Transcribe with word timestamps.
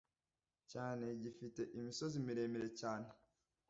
cyane 0.71 1.05
Gifite 1.23 1.61
imisozi 1.77 2.15
miremire 2.25 2.69
cyane 2.79 3.07